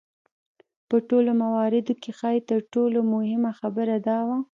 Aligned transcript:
په 0.89 0.97
ټولو 1.09 1.31
مواردو 1.43 1.93
کې 2.01 2.11
ښايي 2.19 2.41
تر 2.49 2.59
ټولو 2.73 2.99
مهمه 3.13 3.51
خبره 3.59 3.95
دا 4.07 4.19
وه. 4.27 4.37